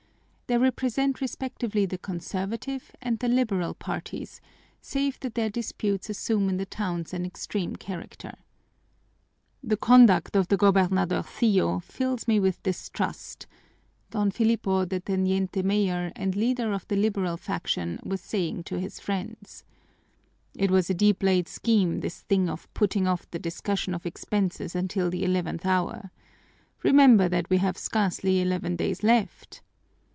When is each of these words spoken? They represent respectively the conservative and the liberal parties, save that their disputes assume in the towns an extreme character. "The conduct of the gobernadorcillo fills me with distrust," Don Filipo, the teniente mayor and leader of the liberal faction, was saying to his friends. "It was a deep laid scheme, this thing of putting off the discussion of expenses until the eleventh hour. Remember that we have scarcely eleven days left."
They 0.47 0.57
represent 0.57 1.21
respectively 1.21 1.85
the 1.85 1.97
conservative 1.97 2.91
and 3.01 3.17
the 3.19 3.29
liberal 3.29 3.73
parties, 3.73 4.41
save 4.81 5.17
that 5.21 5.35
their 5.35 5.49
disputes 5.49 6.09
assume 6.09 6.49
in 6.49 6.57
the 6.57 6.65
towns 6.65 7.13
an 7.13 7.25
extreme 7.25 7.77
character. 7.77 8.33
"The 9.63 9.77
conduct 9.77 10.35
of 10.35 10.49
the 10.49 10.57
gobernadorcillo 10.57 11.81
fills 11.83 12.27
me 12.27 12.41
with 12.41 12.61
distrust," 12.63 13.47
Don 14.09 14.29
Filipo, 14.29 14.83
the 14.83 14.99
teniente 14.99 15.63
mayor 15.63 16.11
and 16.17 16.35
leader 16.35 16.73
of 16.73 16.85
the 16.89 16.97
liberal 16.97 17.37
faction, 17.37 17.97
was 18.03 18.19
saying 18.19 18.63
to 18.65 18.77
his 18.77 18.99
friends. 18.99 19.63
"It 20.53 20.69
was 20.69 20.89
a 20.89 20.93
deep 20.93 21.23
laid 21.23 21.47
scheme, 21.47 22.01
this 22.01 22.23
thing 22.23 22.49
of 22.49 22.67
putting 22.73 23.07
off 23.07 23.25
the 23.31 23.39
discussion 23.39 23.93
of 23.93 24.05
expenses 24.05 24.75
until 24.75 25.09
the 25.09 25.23
eleventh 25.23 25.65
hour. 25.65 26.11
Remember 26.83 27.29
that 27.29 27.49
we 27.49 27.59
have 27.59 27.77
scarcely 27.77 28.41
eleven 28.41 28.75
days 28.75 29.01
left." 29.01 29.61